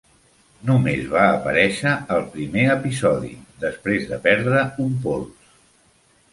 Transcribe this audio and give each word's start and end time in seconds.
Només 0.69 1.03
va 1.11 1.25
aparèixer 1.33 1.91
al 2.15 2.25
primer 2.33 2.65
episodi, 2.77 3.31
després 3.67 4.11
de 4.15 4.21
perdre 4.27 4.67
un 4.89 5.01
pols. 5.07 5.57